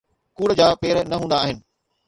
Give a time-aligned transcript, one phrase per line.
[0.35, 1.57] ڪوڙ جا پير نه هوندا آهن.